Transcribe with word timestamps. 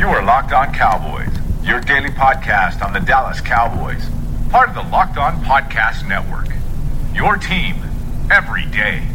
You 0.00 0.08
are 0.08 0.24
Locked 0.24 0.54
On 0.54 0.72
Cowboys, 0.72 1.28
your 1.62 1.78
daily 1.78 2.08
podcast 2.08 2.82
on 2.82 2.94
the 2.94 3.00
Dallas 3.00 3.42
Cowboys. 3.42 4.02
Part 4.48 4.70
of 4.70 4.74
the 4.74 4.90
Locked 4.90 5.18
On 5.18 5.44
Podcast 5.44 6.08
Network. 6.08 6.46
Your 7.14 7.36
team 7.36 7.76
every 8.32 8.64
day. 8.64 9.06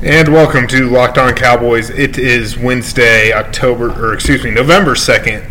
And 0.00 0.32
welcome 0.32 0.68
to 0.68 0.88
Locked 0.88 1.18
On 1.18 1.34
Cowboys. 1.34 1.90
It 1.90 2.16
is 2.16 2.56
Wednesday, 2.56 3.32
October, 3.32 3.90
or 3.90 4.14
excuse 4.14 4.44
me, 4.44 4.52
November 4.52 4.94
2nd. 4.94 5.50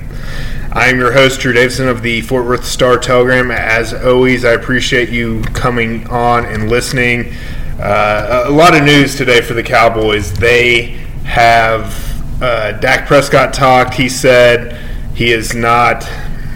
I 0.71 0.87
am 0.87 0.97
your 0.97 1.11
host, 1.11 1.41
Drew 1.41 1.51
Davison 1.51 1.89
of 1.89 2.01
the 2.01 2.21
Fort 2.21 2.45
Worth 2.45 2.63
Star 2.63 2.97
Telegram. 2.97 3.51
As 3.51 3.93
always, 3.93 4.45
I 4.45 4.53
appreciate 4.53 5.09
you 5.09 5.41
coming 5.53 6.07
on 6.07 6.45
and 6.45 6.69
listening. 6.69 7.33
Uh, 7.77 8.45
a 8.47 8.49
lot 8.49 8.77
of 8.77 8.85
news 8.85 9.17
today 9.17 9.41
for 9.41 9.55
the 9.55 9.63
Cowboys. 9.63 10.31
They 10.31 11.01
have 11.25 12.10
uh, 12.41 12.73
Dak 12.73 13.07
Prescott 13.07 13.53
talked. 13.53 13.93
He 13.93 14.09
said 14.09 14.77
he 15.15 15.31
is 15.31 15.53
not 15.53 16.03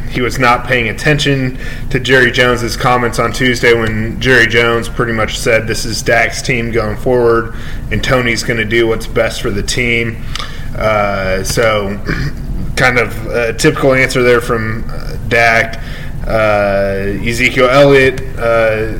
he 0.09 0.21
was 0.21 0.39
not 0.39 0.65
paying 0.65 0.87
attention 0.87 1.59
to 1.89 1.99
Jerry 1.99 2.31
Jones's 2.31 2.77
comments 2.77 3.19
on 3.19 3.33
Tuesday 3.33 3.73
when 3.73 4.19
Jerry 4.21 4.47
Jones 4.47 4.87
pretty 4.87 5.11
much 5.11 5.37
said 5.37 5.67
this 5.67 5.83
is 5.83 6.01
Dak's 6.01 6.41
team 6.41 6.71
going 6.71 6.95
forward 6.95 7.53
and 7.91 8.01
Tony's 8.01 8.41
going 8.41 8.57
to 8.57 8.65
do 8.65 8.87
what's 8.87 9.07
best 9.07 9.41
for 9.41 9.49
the 9.49 9.61
team. 9.61 10.23
Uh, 10.77 11.43
so, 11.43 12.01
kind 12.77 12.97
of 12.97 13.27
a 13.27 13.53
typical 13.53 13.93
answer 13.93 14.23
there 14.23 14.39
from 14.39 14.85
uh, 14.87 15.17
Dak. 15.27 15.83
Uh, 16.25 17.19
Ezekiel 17.21 17.69
Elliott 17.69 18.21
uh, 18.39 18.97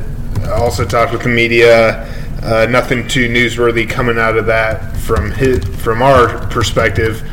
also 0.52 0.84
talked 0.84 1.12
with 1.12 1.22
the 1.22 1.30
media. 1.30 2.06
Uh, 2.46 2.64
nothing 2.70 3.08
too 3.08 3.28
newsworthy 3.28 3.88
coming 3.88 4.18
out 4.18 4.36
of 4.36 4.46
that 4.46 4.96
from 4.98 5.32
his, 5.32 5.64
from 5.82 6.00
our 6.00 6.46
perspective. 6.46 7.28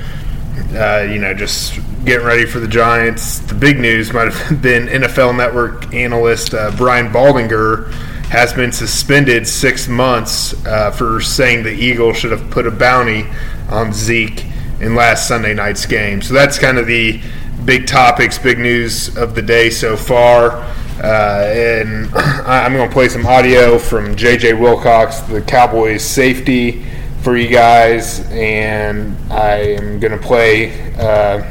Uh, 0.73 1.07
you 1.07 1.19
know, 1.19 1.35
just 1.35 1.79
getting 2.03 2.25
ready 2.25 2.47
for 2.47 2.59
the 2.59 2.67
Giants. 2.67 3.37
The 3.39 3.53
big 3.53 3.79
news 3.79 4.11
might 4.11 4.33
have 4.33 4.61
been 4.61 4.87
NFL 4.87 5.37
Network 5.37 5.93
analyst 5.93 6.55
uh, 6.55 6.71
Brian 6.75 7.09
Baldinger 7.13 7.91
has 8.25 8.53
been 8.53 8.71
suspended 8.71 9.47
six 9.47 9.87
months 9.87 10.65
uh, 10.65 10.89
for 10.89 11.21
saying 11.21 11.61
the 11.61 11.69
Eagles 11.69 12.17
should 12.17 12.31
have 12.31 12.49
put 12.49 12.65
a 12.65 12.71
bounty 12.71 13.27
on 13.69 13.93
Zeke 13.93 14.43
in 14.79 14.95
last 14.95 15.27
Sunday 15.27 15.53
night's 15.53 15.85
game. 15.85 16.23
So 16.23 16.33
that's 16.33 16.57
kind 16.57 16.79
of 16.79 16.87
the 16.87 17.21
big 17.65 17.85
topics, 17.85 18.39
big 18.39 18.57
news 18.57 19.15
of 19.15 19.35
the 19.35 19.43
day 19.43 19.69
so 19.69 19.95
far. 19.95 20.67
Uh, 21.03 21.51
and 21.53 22.15
I'm 22.15 22.71
going 22.71 22.87
to 22.87 22.93
play 22.93 23.09
some 23.09 23.25
audio 23.25 23.77
from 23.77 24.15
JJ 24.15 24.57
Wilcox, 24.57 25.19
the 25.19 25.41
Cowboys 25.41 26.01
safety, 26.01 26.85
for 27.21 27.35
you 27.35 27.49
guys. 27.49 28.21
And 28.31 29.17
I 29.29 29.57
am 29.57 29.99
going 29.99 30.17
to 30.17 30.25
play 30.25 30.93
uh, 30.93 31.45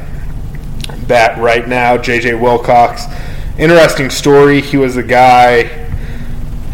that 1.06 1.36
right 1.36 1.68
now. 1.68 1.98
JJ 1.98 2.40
Wilcox, 2.40 3.04
interesting 3.58 4.08
story. 4.08 4.62
He 4.62 4.78
was 4.78 4.96
a 4.96 5.02
guy 5.02 5.64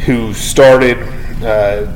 who 0.07 0.33
started 0.33 0.99
uh, 1.43 1.93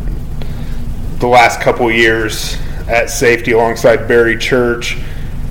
the 1.20 1.28
last 1.28 1.60
couple 1.60 1.88
years 1.92 2.56
at 2.88 3.08
safety 3.08 3.52
alongside 3.52 4.08
Barry 4.08 4.36
Church. 4.36 4.98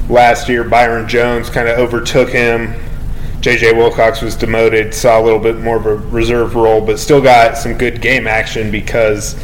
Last 0.10 0.50
year, 0.50 0.66
Byron 0.66 1.08
Jones 1.08 1.50
kind 1.50 1.70
of 1.70 1.80
overtook 1.80 2.28
him 2.28 2.76
JJ 3.42 3.76
Wilcox 3.76 4.22
was 4.22 4.36
demoted, 4.36 4.94
saw 4.94 5.20
a 5.20 5.24
little 5.24 5.40
bit 5.40 5.58
more 5.58 5.76
of 5.76 5.88
a 5.88 5.96
reserve 5.96 6.54
role, 6.54 6.80
but 6.80 7.00
still 7.00 7.20
got 7.20 7.58
some 7.58 7.76
good 7.76 8.00
game 8.00 8.28
action 8.28 8.70
because 8.70 9.36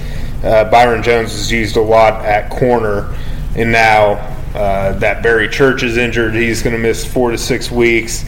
uh, 0.44 0.70
Byron 0.70 1.02
Jones 1.02 1.34
was 1.34 1.52
used 1.52 1.78
a 1.78 1.82
lot 1.82 2.24
at 2.24 2.52
corner, 2.52 3.12
and 3.56 3.72
now 3.72 4.12
uh, 4.54 4.94
that 5.00 5.24
Barry 5.24 5.50
Church 5.50 5.82
is 5.82 5.98
injured, 5.98 6.36
he's 6.36 6.62
going 6.62 6.76
to 6.76 6.82
miss 6.82 7.12
four 7.12 7.32
to 7.32 7.40
six 7.40 7.72
weeks 7.72 8.24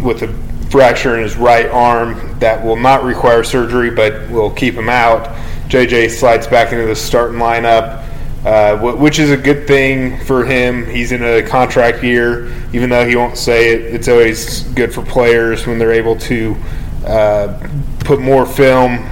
with 0.00 0.22
a 0.22 0.32
fracture 0.70 1.16
in 1.16 1.22
his 1.22 1.36
right 1.36 1.66
arm 1.66 2.38
that 2.38 2.64
will 2.64 2.76
not 2.76 3.04
require 3.04 3.44
surgery, 3.44 3.90
but 3.90 4.30
will 4.30 4.50
keep 4.50 4.72
him 4.72 4.88
out. 4.88 5.36
JJ 5.68 6.10
slides 6.10 6.46
back 6.46 6.72
into 6.72 6.86
the 6.86 6.96
starting 6.96 7.38
lineup 7.38 8.02
uh, 8.46 8.76
which 8.78 9.18
is 9.18 9.32
a 9.32 9.36
good 9.36 9.66
thing 9.66 10.20
for 10.20 10.44
him. 10.44 10.86
He's 10.86 11.10
in 11.10 11.20
a 11.20 11.42
contract 11.42 12.04
year, 12.04 12.46
even 12.72 12.88
though 12.90 13.04
he 13.04 13.16
won't 13.16 13.36
say 13.36 13.72
it. 13.72 13.92
It's 13.92 14.06
always 14.06 14.62
good 14.74 14.94
for 14.94 15.02
players 15.02 15.66
when 15.66 15.80
they're 15.80 15.90
able 15.90 16.16
to 16.20 16.56
uh, 17.04 17.68
put 18.00 18.20
more 18.20 18.46
film, 18.46 19.04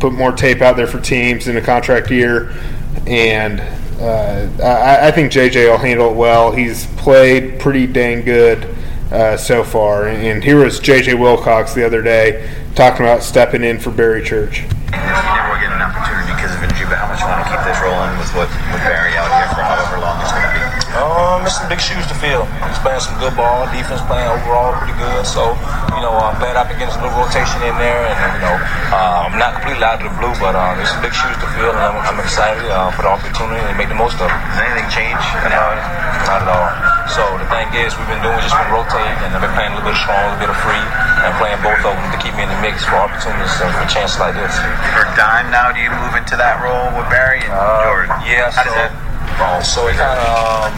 put 0.00 0.12
more 0.12 0.32
tape 0.32 0.60
out 0.60 0.76
there 0.76 0.88
for 0.88 1.00
teams 1.00 1.46
in 1.46 1.56
a 1.56 1.60
contract 1.60 2.10
year. 2.10 2.50
And 3.06 3.60
uh, 4.00 4.50
I, 4.60 5.06
I, 5.06 5.10
think 5.12 5.30
JJ 5.30 5.70
will 5.70 5.78
handle 5.78 6.10
it 6.10 6.16
well. 6.16 6.50
He's 6.50 6.86
played 6.96 7.60
pretty 7.60 7.86
dang 7.86 8.24
good 8.24 8.74
uh, 9.12 9.36
so 9.36 9.62
far. 9.62 10.08
And 10.08 10.42
here 10.42 10.64
was 10.64 10.80
JJ 10.80 11.16
Wilcox 11.16 11.74
the 11.74 11.86
other 11.86 12.02
day 12.02 12.50
talking 12.74 13.06
about 13.06 13.22
stepping 13.22 13.62
in 13.62 13.78
for 13.78 13.92
Barry 13.92 14.24
Church 14.24 14.64
rolling 17.50 17.70
with 17.70 17.80
what 17.80 17.89
with 18.40 18.80
Barry 18.88 19.12
out 19.20 19.28
here 19.28 19.52
for 19.52 19.60
however 19.60 20.00
long 20.00 20.16
it's 20.24 20.32
going 20.32 20.48
to 20.48 20.52
be? 20.56 20.64
Um, 20.96 21.44
it's 21.44 21.60
some 21.60 21.68
big 21.68 21.76
shoes 21.76 22.08
to 22.08 22.16
fill. 22.16 22.48
He's 22.64 22.80
playing 22.80 23.04
some 23.04 23.20
good 23.20 23.36
ball. 23.36 23.68
Defense 23.68 24.00
playing 24.08 24.32
overall 24.32 24.72
pretty 24.80 24.96
good. 24.96 25.28
So, 25.28 25.52
you 25.92 26.00
know, 26.00 26.16
I'm 26.16 26.40
glad 26.40 26.56
I 26.56 26.64
can 26.64 26.80
get 26.80 26.88
a 26.88 26.96
little 27.04 27.12
rotation 27.20 27.60
in 27.68 27.76
there. 27.76 28.00
And, 28.08 28.16
you 28.16 28.40
know, 28.40 28.56
uh, 28.96 29.28
I'm 29.28 29.36
not 29.36 29.60
completely 29.60 29.84
out 29.84 30.00
of 30.00 30.08
the 30.08 30.14
blue, 30.16 30.32
but 30.40 30.56
uh, 30.56 30.72
there's 30.80 30.88
some 30.88 31.04
big 31.04 31.12
shoes 31.12 31.36
to 31.36 31.46
fill. 31.52 31.76
And 31.76 31.84
I'm, 31.84 32.00
I'm 32.00 32.18
excited 32.18 32.64
uh, 32.72 32.88
for 32.96 33.04
the 33.04 33.12
opportunity 33.12 33.60
and 33.60 33.76
make 33.76 33.92
the 33.92 34.00
most 34.00 34.16
of 34.18 34.32
it. 34.32 34.40
Does 34.56 34.60
anything 34.64 34.88
change? 34.88 35.20
No, 35.52 35.64
not 36.24 36.40
at 36.40 36.48
all. 36.48 36.70
So 37.50 37.58
the 37.58 37.66
thing 37.66 37.82
is, 37.82 37.98
we've 37.98 38.06
been 38.06 38.22
doing 38.22 38.38
just 38.46 38.54
been 38.54 38.70
rotating, 38.70 39.10
and 39.26 39.34
I've 39.34 39.42
been 39.42 39.50
playing 39.58 39.74
a 39.74 39.82
little 39.82 39.90
bit 39.90 39.98
of 39.98 40.02
strong, 40.06 40.22
a 40.22 40.38
little 40.38 40.46
bit 40.46 40.54
of 40.54 40.60
free, 40.62 40.86
and 41.26 41.34
playing 41.42 41.58
both 41.66 41.82
of 41.82 41.98
them 41.98 42.06
to 42.14 42.18
keep 42.22 42.30
me 42.38 42.46
in 42.46 42.50
the 42.50 42.60
mix 42.62 42.86
for 42.86 42.94
opportunities 42.94 43.50
and 43.58 43.74
for 43.74 43.90
chances 43.90 44.22
like 44.22 44.38
this. 44.38 44.54
For 44.94 45.02
dime 45.18 45.50
now, 45.50 45.74
do 45.74 45.82
you 45.82 45.90
move 45.90 46.14
into 46.14 46.38
that 46.38 46.62
role 46.62 46.94
with 46.94 47.10
Barry 47.10 47.42
and 47.42 47.50
uh, 47.50 47.90
Jordan? 47.90 48.14
Yeah. 48.22 48.54
How 48.54 48.62
so, 48.62 48.70
does 48.70 48.78
that? 48.78 48.90
So 49.66 49.90
it 49.90 49.98
kind 49.98 50.14
of 50.14 50.30
um, 50.30 50.72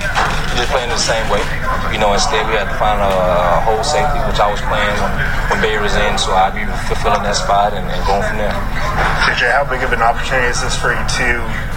just 0.56 0.72
playing 0.72 0.88
the 0.88 0.96
same 0.96 1.28
way. 1.28 1.44
You 1.92 2.00
know, 2.00 2.16
instead 2.16 2.40
we 2.48 2.56
had 2.56 2.72
to 2.72 2.78
find 2.80 3.04
a, 3.04 3.12
a 3.12 3.60
whole 3.68 3.84
safety, 3.84 4.24
which 4.24 4.40
I 4.40 4.48
was 4.48 4.64
playing 4.64 4.96
when, 4.96 5.12
when 5.52 5.58
Barry 5.60 5.76
was 5.76 5.92
in, 5.92 6.16
so 6.16 6.32
I'd 6.32 6.56
be 6.56 6.64
fulfilling 6.88 7.20
that 7.28 7.36
spot 7.36 7.76
and, 7.76 7.84
and 7.84 8.00
going 8.08 8.24
from 8.24 8.40
there. 8.40 8.56
JJ, 9.28 9.52
how 9.52 9.68
big 9.68 9.84
of 9.84 9.92
an 9.92 10.00
opportunity 10.00 10.48
is 10.48 10.64
this 10.64 10.72
for 10.72 10.96
you 10.96 11.04
to 11.20 11.28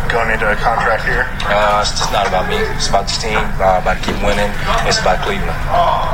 going 0.10 0.30
into 0.30 0.46
a 0.46 0.56
contract 0.56 1.06
here? 1.06 1.26
Uh, 1.50 1.82
it's 1.82 1.94
just 1.98 2.12
not 2.12 2.28
about 2.28 2.50
me. 2.50 2.58
It's 2.78 2.90
about 2.90 3.06
this 3.10 3.18
team, 3.18 3.38
uh, 3.62 3.82
about 3.82 4.02
keep 4.02 4.18
winning. 4.22 4.50
It's 4.86 5.00
about 5.02 5.24
Cleveland. 5.26 5.54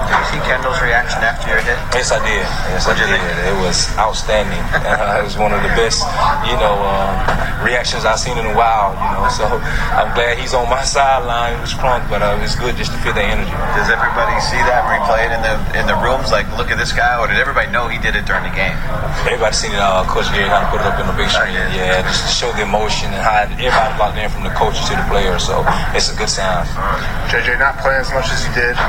Did 0.07 0.15
you 0.15 0.27
see 0.31 0.41
Kendall's 0.47 0.79
reaction 0.79 1.23
after 1.23 1.51
your 1.51 1.61
hit? 1.63 1.79
Yes, 1.95 2.11
I 2.11 2.19
did. 2.23 2.45
Yes, 2.71 2.87
what 2.87 2.99
I 2.99 3.07
did. 3.07 3.21
It 3.47 3.57
was 3.63 3.91
outstanding. 3.97 4.59
uh, 4.75 5.19
it 5.19 5.23
was 5.23 5.37
one 5.37 5.51
of 5.51 5.63
the 5.63 5.71
best, 5.79 6.03
you 6.47 6.55
know, 6.59 6.75
uh, 6.79 7.41
reactions 7.63 8.05
I've 8.05 8.19
seen 8.19 8.37
in 8.37 8.45
a 8.45 8.55
while. 8.55 8.93
You 8.97 9.09
know, 9.15 9.27
so 9.31 9.45
I'm 9.95 10.11
glad 10.13 10.37
he's 10.37 10.53
on 10.53 10.69
my 10.69 10.83
sideline. 10.95 11.57
It 11.57 11.61
was 11.61 11.73
crunk, 11.73 12.07
but 12.09 12.21
uh, 12.21 12.39
it's 12.41 12.55
good 12.55 12.75
just 12.75 12.91
to 12.91 12.99
feel 12.99 13.13
the 13.13 13.23
energy. 13.23 13.53
Does 13.77 13.89
everybody 13.89 14.35
see 14.41 14.59
that 14.67 14.83
replay 14.89 15.29
in 15.31 15.41
the 15.41 15.55
in 15.79 15.85
the 15.87 15.97
rooms? 15.99 16.31
Like, 16.31 16.45
look 16.57 16.71
at 16.71 16.77
this 16.77 16.91
guy, 16.91 17.19
or 17.19 17.27
did 17.27 17.37
everybody 17.37 17.71
know 17.71 17.87
he 17.87 17.97
did 17.99 18.15
it 18.15 18.25
during 18.25 18.43
the 18.43 18.55
game? 18.55 18.75
Everybody 19.27 19.55
seen 19.55 19.71
it. 19.71 19.81
Uh, 19.81 20.03
Coach 20.07 20.27
Gary 20.33 20.49
kind 20.49 20.65
of 20.65 20.69
put 20.71 20.81
it 20.81 20.87
up 20.87 20.99
in 20.99 21.07
the 21.07 21.15
big 21.15 21.29
screen. 21.29 21.55
Yeah, 21.91 22.07
just 22.07 22.23
to 22.23 22.31
show 22.31 22.51
the 22.55 22.63
emotion 22.63 23.11
and 23.11 23.19
how 23.19 23.43
everybody 23.43 23.99
locked 23.99 24.15
in 24.15 24.31
from 24.31 24.47
the 24.47 24.55
coaches 24.55 24.87
to 24.87 24.95
the 24.95 25.03
players. 25.11 25.43
So 25.43 25.59
it's 25.91 26.07
a 26.07 26.15
good 26.15 26.31
sound. 26.31 26.71
JJ, 27.27 27.59
not 27.59 27.83
playing 27.83 27.99
as 27.99 28.11
much 28.15 28.31
as 28.31 28.47
you 28.47 28.51
did 28.55 28.79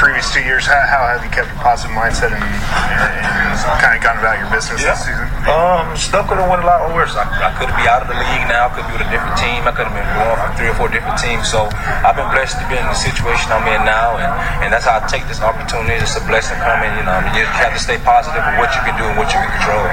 previous 0.00 0.32
two 0.32 0.40
years, 0.40 0.64
how, 0.64 0.80
how 0.88 1.04
have 1.12 1.20
you 1.20 1.28
kept 1.28 1.50
a 1.50 1.58
positive 1.60 1.92
mindset 1.92 2.32
and, 2.32 2.40
and, 2.40 3.12
and 3.12 3.80
kind 3.82 3.98
of 3.98 4.00
gone 4.00 4.16
about 4.16 4.38
your 4.40 4.48
business 4.48 4.80
yeah. 4.80 4.94
this 4.96 5.04
season? 5.04 5.28
Um, 5.48 5.96
stuff 5.96 6.28
could 6.28 6.36
have 6.36 6.48
went 6.52 6.60
a 6.60 6.68
lot 6.68 6.92
worse. 6.92 7.16
I, 7.16 7.24
I 7.24 7.50
could 7.56 7.72
be 7.72 7.88
out 7.88 8.04
of 8.04 8.08
the 8.12 8.18
league 8.20 8.46
now. 8.52 8.68
Could 8.68 8.84
be 8.84 9.00
with 9.00 9.08
a 9.08 9.10
different 9.10 9.40
team. 9.40 9.64
I 9.64 9.72
could 9.72 9.88
have 9.88 9.96
been 9.96 10.04
going 10.12 10.36
from 10.36 10.52
three 10.60 10.68
or 10.68 10.76
four 10.76 10.92
different 10.92 11.16
teams. 11.16 11.48
So 11.48 11.72
I've 12.04 12.16
been 12.20 12.28
blessed 12.36 12.60
to 12.60 12.64
be 12.68 12.76
in 12.76 12.84
the 12.84 12.96
situation 12.96 13.48
I'm 13.48 13.64
in 13.64 13.80
now, 13.88 14.20
and, 14.20 14.28
and 14.60 14.68
that's 14.68 14.84
how 14.84 15.00
I 15.00 15.08
take 15.08 15.24
this 15.24 15.40
opportunity. 15.40 15.96
It's 15.96 16.20
a 16.20 16.24
blessing 16.28 16.60
coming. 16.60 16.92
You 17.00 17.04
know, 17.08 17.16
I 17.16 17.24
mean, 17.24 17.32
you 17.32 17.48
have 17.48 17.72
to 17.72 17.80
stay 17.80 17.96
positive 18.04 18.44
with 18.44 18.60
what 18.60 18.70
you 18.76 18.82
can 18.84 18.94
do 19.00 19.08
and 19.08 19.16
what 19.16 19.32
you 19.32 19.40
can 19.40 19.50
control. 19.56 19.84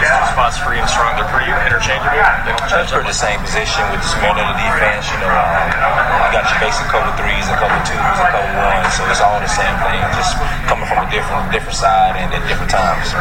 Yeah. 0.00 0.32
Spots 0.32 0.56
free 0.64 0.80
and 0.80 0.88
strong. 0.88 1.12
They're 1.20 1.28
pretty 1.28 1.52
interchangeable. 1.52 2.16
They 2.48 2.56
don't 2.56 2.68
change. 2.72 2.88
They're 2.88 3.04
the 3.04 3.12
same 3.12 3.36
position 3.44 3.84
with 3.92 4.00
the 4.00 4.10
small 4.16 4.32
of 4.32 4.48
the 4.48 4.56
defense. 4.56 5.12
You 5.12 5.20
know, 5.20 5.28
um, 5.28 5.68
you 5.68 6.30
got 6.32 6.48
your 6.48 6.60
basic 6.64 6.88
cover 6.88 7.12
threes 7.20 7.44
and 7.52 7.56
cover 7.60 7.76
twos 7.84 8.00
and 8.00 8.28
cover 8.32 8.48
ones, 8.64 8.88
so 8.96 9.04
it's 9.12 9.20
all 9.20 9.36
the 9.36 9.50
same 9.50 9.76
thing, 9.84 10.00
just 10.16 10.40
coming 10.64 10.88
from 10.88 11.04
a 11.04 11.08
different 11.12 11.52
different 11.52 11.76
side 11.76 12.16
and 12.16 12.32
at 12.32 12.40
different 12.48 12.72
times. 12.72 13.12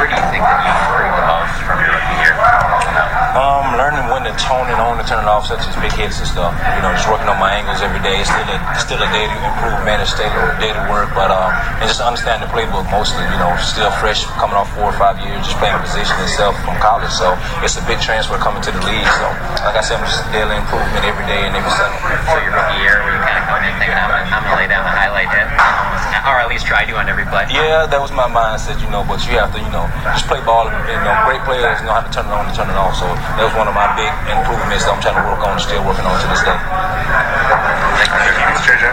Where 0.00 0.08
do 0.08 0.16
you 0.16 0.24
think 0.32 0.40
that 0.40 0.60
you 0.64 0.72
the 1.42 1.48
from 1.66 1.78
your 1.82 1.90
rookie 1.90 2.18
year? 2.22 2.34
Um, 3.34 3.74
learning 3.74 4.06
when 4.14 4.22
to 4.22 4.34
tone 4.38 4.70
it 4.70 4.78
on 4.78 4.94
and 4.94 5.06
turn 5.08 5.26
it 5.26 5.30
off, 5.30 5.50
such 5.50 5.66
as 5.66 5.74
big 5.82 5.90
hits 5.90 6.22
and 6.22 6.28
stuff. 6.30 6.54
You 6.78 6.86
know, 6.86 6.94
just 6.94 7.10
working 7.10 7.26
on 7.26 7.38
my 7.42 7.50
angles 7.50 7.82
every 7.82 7.98
day. 7.98 8.22
It's 8.22 8.30
still 8.30 8.46
a, 8.46 8.58
still 8.78 9.02
a 9.02 9.10
day 9.10 9.26
to 9.26 9.36
improvement. 9.42 9.98
It's 9.98 10.14
still 10.14 10.30
a 10.30 10.54
day 10.62 10.70
to 10.70 10.82
work, 10.86 11.10
but 11.18 11.34
um, 11.34 11.50
and 11.82 11.90
just 11.90 11.98
understand 11.98 12.46
the 12.46 12.50
playbook 12.54 12.86
mostly. 12.94 13.26
You 13.34 13.38
know, 13.42 13.50
still 13.58 13.90
fresh, 13.98 14.22
coming 14.38 14.54
off 14.54 14.70
four 14.78 14.94
or 14.94 14.96
five 14.96 15.18
years, 15.18 15.42
just 15.42 15.58
playing 15.58 15.74
position 15.82 16.14
itself 16.22 16.54
from 16.62 16.78
college. 16.78 17.10
So 17.10 17.34
it's 17.66 17.74
a 17.74 17.84
big 17.90 17.98
transfer 17.98 18.38
coming 18.38 18.62
to 18.62 18.70
the 18.70 18.82
league. 18.86 19.10
So, 19.18 19.26
like 19.66 19.74
I 19.74 19.82
said, 19.82 19.98
I'm 19.98 20.06
just 20.06 20.22
daily 20.30 20.54
improvement 20.54 21.02
every 21.02 21.26
day 21.26 21.42
and 21.42 21.58
every 21.58 21.74
second. 21.74 21.98
For 22.30 22.38
your 22.38 22.54
rookie 22.54 22.78
year, 22.86 23.02
were 23.02 23.18
you 23.18 23.22
kind 23.26 23.42
of 23.42 23.44
going 23.50 23.66
in 23.66 23.74
thinking, 23.82 23.98
I'm 23.98 24.14
I'm 24.14 24.42
gonna 24.46 24.62
lay 24.62 24.70
down 24.70 24.86
a 24.86 24.94
highlight 24.94 25.26
hit, 25.34 25.50
or 26.22 26.38
at 26.38 26.48
least 26.48 26.66
try 26.66 26.86
to 26.86 26.94
on 26.94 27.10
every 27.10 27.26
play? 27.26 27.50
Yeah, 27.50 27.86
that 27.90 27.98
was 27.98 28.14
my 28.14 28.30
mindset, 28.30 28.78
you 28.78 28.88
know. 28.90 29.02
But 29.02 29.26
you 29.26 29.34
have 29.34 29.50
to, 29.52 29.60
you 29.60 29.72
know, 29.74 29.90
just 30.14 30.30
play 30.30 30.38
ball. 30.46 30.70
And, 30.70 30.78
you 30.86 31.02
know, 31.02 31.14
great 31.26 31.42
players 31.42 31.82
know 31.82 31.98
how 31.98 32.06
to 32.06 32.12
turn 32.14 32.30
it 32.30 32.34
on 32.34 32.46
and 32.46 32.54
turn 32.54 32.70
it 32.70 32.78
off. 32.78 32.94
So 32.94 33.06
that 33.10 33.42
was 33.42 33.54
one 33.58 33.66
of 33.66 33.74
my 33.74 33.90
big 33.98 34.10
improvements 34.30 34.86
that 34.86 34.94
I'm 34.94 35.02
trying 35.02 35.18
to 35.18 35.26
work 35.26 35.42
on 35.42 35.58
and 35.58 35.62
still 35.62 35.82
working 35.82 36.06
on 36.06 36.14
to 36.14 36.26
this 36.30 36.42
day. 36.46 36.58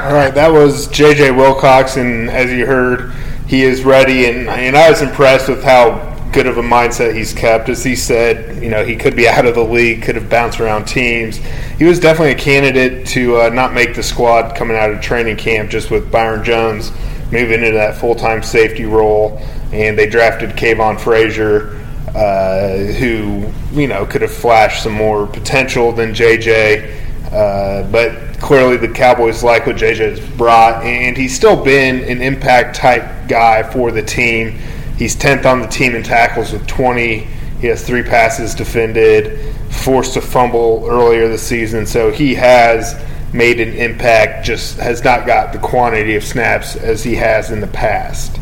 All 0.02 0.18
right, 0.18 0.34
that 0.34 0.52
was 0.52 0.88
JJ 0.90 1.38
Wilcox, 1.38 1.96
and 1.98 2.30
as 2.30 2.52
you 2.52 2.66
heard, 2.66 3.14
he 3.48 3.64
is 3.64 3.84
ready, 3.84 4.26
and 4.26 4.50
and 4.50 4.76
I 4.76 4.90
was 4.90 5.02
impressed 5.02 5.48
with 5.48 5.64
how 5.64 6.10
good 6.32 6.48
of 6.48 6.58
a 6.58 6.62
mindset 6.62 7.16
he's 7.16 7.34
kept. 7.34 7.70
As 7.70 7.84
he 7.84 7.96
said, 7.96 8.64
you 8.64 8.70
know, 8.70 8.84
he 8.84 8.96
could 8.96 9.16
be 9.16 9.28
out 9.28 9.46
of 9.46 9.56
the 9.56 9.64
league, 9.64 10.02
could 10.02 10.16
have 10.16 10.30
bounced 10.30 10.60
around 10.60 10.86
teams. 10.86 11.38
He 11.78 11.84
was 11.84 12.00
definitely 12.00 12.34
a 12.34 12.38
candidate 12.38 13.08
to 13.08 13.42
uh, 13.42 13.50
not 13.50 13.74
make 13.74 13.96
the 13.96 14.04
squad 14.04 14.56
coming 14.56 14.78
out 14.78 14.92
of 14.92 15.02
training 15.02 15.38
camp, 15.38 15.70
just 15.70 15.92
with 15.92 16.12
Byron 16.12 16.44
Jones 16.44 16.92
moving 17.32 17.64
into 17.64 17.78
that 17.78 17.98
full 17.98 18.16
time 18.16 18.44
safety 18.44 18.86
role, 18.86 19.38
and 19.72 19.98
they 19.98 20.08
drafted 20.08 20.52
Kavon 20.52 21.00
Frazier. 21.00 21.78
Uh, 22.16 22.78
who 23.00 23.50
you 23.72 23.88
know 23.88 24.06
could 24.06 24.22
have 24.22 24.34
flashed 24.34 24.84
some 24.84 24.92
more 24.92 25.26
potential 25.28 25.94
than 25.94 26.12
JJ, 26.12 26.94
uh, 27.32 27.90
but 27.90 28.38
clearly 28.42 28.76
the 28.76 28.90
Cowboys 28.90 29.44
like 29.44 29.66
what 29.66 29.78
JJ 29.78 30.18
has 30.18 30.20
brought, 30.32 30.84
and 30.84 31.16
he's 31.16 31.34
still 31.34 31.64
been 31.64 32.04
an 32.04 32.22
impact 32.22 32.76
type 32.76 33.30
guy 33.30 33.64
for 33.64 33.92
the 33.92 34.02
team. 34.02 34.58
He's 34.98 35.16
10th 35.16 35.46
on 35.46 35.62
the 35.62 35.68
team 35.68 35.96
in 35.96 36.04
tackles 36.04 36.52
with 36.52 36.68
20. 36.68 37.20
He 37.62 37.68
has 37.68 37.86
three 37.86 38.04
passes 38.04 38.54
defended, 38.56 39.56
forced 39.72 40.18
a 40.18 40.22
fumble 40.22 40.86
earlier 40.90 41.28
this 41.30 41.44
season, 41.44 41.86
so 41.86 42.12
he 42.12 42.36
has 42.36 43.02
made 43.34 43.60
an 43.60 43.74
impact, 43.74 44.46
just 44.46 44.78
has 44.78 45.04
not 45.04 45.26
got 45.26 45.54
the 45.54 45.60
quantity 45.60 46.16
of 46.16 46.24
snaps 46.24 46.76
as 46.76 47.04
he 47.04 47.16
has 47.16 47.52
in 47.52 47.62
the 47.62 47.68
past. 47.68 48.40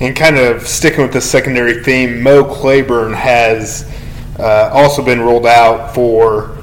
And 0.00 0.16
kind 0.16 0.36
of 0.36 0.66
sticking 0.66 1.02
with 1.02 1.12
the 1.12 1.20
secondary 1.20 1.82
theme, 1.84 2.20
Mo 2.20 2.44
Claiborne 2.44 3.12
has 3.12 3.90
uh, 4.38 4.70
also 4.72 5.04
been 5.04 5.20
ruled 5.20 5.46
out 5.46 5.94
for 5.94 6.58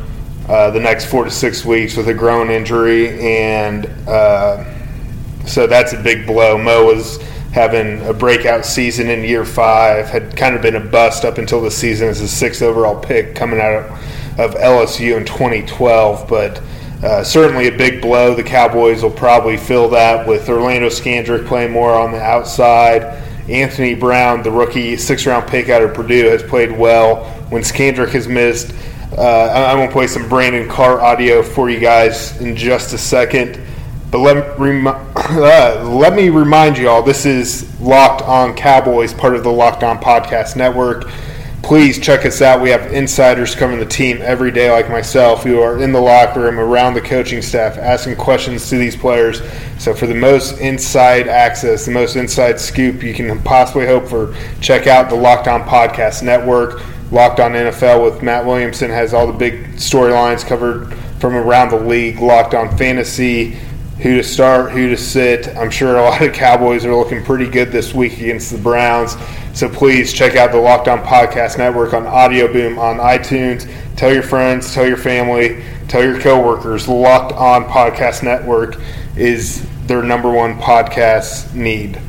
uh, 0.49 0.69
the 0.71 0.79
next 0.79 1.05
four 1.05 1.23
to 1.23 1.31
six 1.31 1.63
weeks 1.63 1.95
with 1.95 2.09
a 2.09 2.13
groin 2.13 2.49
injury, 2.49 3.19
and 3.21 3.85
uh, 4.07 4.65
so 5.45 5.65
that's 5.65 5.93
a 5.93 6.03
big 6.03 6.27
blow. 6.27 6.57
Mo 6.57 6.85
was 6.85 7.21
having 7.53 8.01
a 8.05 8.13
breakout 8.13 8.65
season 8.65 9.09
in 9.09 9.23
year 9.23 9.45
five, 9.45 10.09
had 10.09 10.35
kind 10.35 10.55
of 10.55 10.61
been 10.61 10.75
a 10.75 10.79
bust 10.79 11.23
up 11.23 11.37
until 11.37 11.61
the 11.61 11.71
season 11.71 12.09
as 12.09 12.19
a 12.19 12.27
sixth 12.27 12.61
overall 12.61 12.99
pick 12.99 13.33
coming 13.33 13.61
out 13.61 13.89
of 14.37 14.55
LSU 14.55 15.15
in 15.15 15.25
2012, 15.25 16.27
but. 16.27 16.61
Uh, 17.03 17.23
certainly 17.23 17.67
a 17.67 17.71
big 17.75 18.01
blow. 18.01 18.35
The 18.35 18.43
Cowboys 18.43 19.01
will 19.01 19.09
probably 19.09 19.57
fill 19.57 19.89
that 19.89 20.27
with 20.27 20.47
Orlando 20.49 20.87
Scandrick 20.87 21.47
playing 21.47 21.71
more 21.71 21.93
on 21.93 22.11
the 22.11 22.21
outside. 22.21 23.03
Anthony 23.49 23.95
Brown, 23.95 24.43
the 24.43 24.51
rookie 24.51 24.95
six 24.97 25.25
round 25.25 25.47
pick 25.47 25.69
out 25.69 25.81
of 25.81 25.93
Purdue, 25.95 26.29
has 26.29 26.43
played 26.43 26.71
well 26.71 27.25
when 27.49 27.63
Scandrick 27.63 28.09
has 28.09 28.27
missed. 28.27 28.73
Uh, 29.17 29.51
I'm 29.67 29.77
going 29.77 29.89
to 29.89 29.93
play 29.93 30.07
some 30.07 30.29
Brandon 30.29 30.69
Carr 30.69 31.01
audio 31.01 31.41
for 31.41 31.69
you 31.69 31.79
guys 31.79 32.39
in 32.39 32.55
just 32.55 32.93
a 32.93 32.97
second. 32.97 33.59
But 34.11 34.19
let, 34.19 34.59
rem- 34.59 34.87
uh, 35.15 35.83
let 35.83 36.13
me 36.13 36.29
remind 36.29 36.77
you 36.77 36.87
all 36.87 37.01
this 37.01 37.25
is 37.25 37.79
Locked 37.81 38.21
On 38.21 38.55
Cowboys, 38.55 39.13
part 39.13 39.35
of 39.35 39.43
the 39.43 39.51
Locked 39.51 39.83
On 39.83 39.97
Podcast 39.97 40.55
Network. 40.55 41.09
Please 41.63 41.99
check 41.99 42.25
us 42.25 42.41
out. 42.41 42.59
We 42.61 42.71
have 42.71 42.91
insiders 42.91 43.53
covering 43.53 43.79
the 43.79 43.85
team 43.85 44.19
every 44.21 44.51
day, 44.51 44.71
like 44.71 44.89
myself, 44.89 45.43
who 45.43 45.61
are 45.61 45.81
in 45.81 45.91
the 45.91 46.01
locker 46.01 46.41
room, 46.41 46.59
around 46.59 46.95
the 46.95 47.01
coaching 47.01 47.41
staff, 47.41 47.77
asking 47.77 48.15
questions 48.15 48.67
to 48.69 48.77
these 48.77 48.95
players. 48.95 49.41
So, 49.77 49.93
for 49.93 50.07
the 50.07 50.15
most 50.15 50.59
inside 50.59 51.27
access, 51.27 51.85
the 51.85 51.91
most 51.91 52.15
inside 52.15 52.59
scoop 52.59 53.03
you 53.03 53.13
can 53.13 53.41
possibly 53.43 53.85
hope 53.85 54.07
for, 54.07 54.35
check 54.59 54.87
out 54.87 55.09
the 55.09 55.15
Locked 55.15 55.47
On 55.47 55.61
Podcast 55.61 56.23
Network. 56.23 56.81
Locked 57.11 57.39
On 57.39 57.51
NFL 57.51 58.03
with 58.03 58.23
Matt 58.23 58.45
Williamson 58.45 58.89
has 58.89 59.13
all 59.13 59.27
the 59.27 59.33
big 59.33 59.65
storylines 59.75 60.45
covered 60.45 60.93
from 61.19 61.35
around 61.35 61.69
the 61.69 61.79
league. 61.79 62.19
Locked 62.19 62.55
On 62.55 62.75
Fantasy, 62.75 63.57
who 64.01 64.17
to 64.17 64.23
start, 64.23 64.71
who 64.71 64.89
to 64.89 64.97
sit. 64.97 65.55
I'm 65.55 65.69
sure 65.69 65.97
a 65.97 66.01
lot 66.09 66.21
of 66.21 66.33
Cowboys 66.33 66.85
are 66.85 66.95
looking 66.95 67.23
pretty 67.23 67.47
good 67.47 67.71
this 67.71 67.93
week 67.93 68.13
against 68.13 68.51
the 68.51 68.57
Browns. 68.57 69.15
So 69.53 69.69
please 69.69 70.11
check 70.11 70.35
out 70.35 70.51
the 70.51 70.57
Locked 70.57 70.87
On 70.87 70.99
Podcast 70.99 71.57
Network 71.57 71.93
on 71.93 72.07
Audio 72.07 72.51
Boom 72.51 72.79
on 72.79 72.97
iTunes. 72.97 73.71
Tell 73.95 74.11
your 74.11 74.23
friends, 74.23 74.73
tell 74.73 74.87
your 74.87 74.97
family, 74.97 75.63
tell 75.87 76.03
your 76.03 76.19
coworkers. 76.19 76.87
Locked 76.87 77.33
On 77.33 77.65
Podcast 77.65 78.23
Network 78.23 78.77
is 79.15 79.67
their 79.85 80.01
number 80.01 80.31
one 80.31 80.57
podcast 80.57 81.53
need. 81.53 82.01